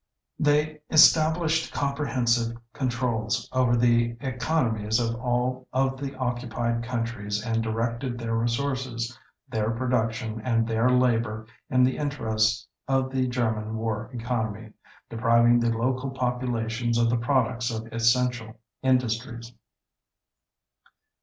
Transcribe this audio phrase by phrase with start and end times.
[0.39, 8.17] They established comprehensive controls over the economies of all of the occupied countries and directed
[8.17, 9.15] their resources,
[9.47, 14.73] their production and their labor in the interests of the German war economy,
[15.07, 19.53] depriving the local populations of the products of essential industries.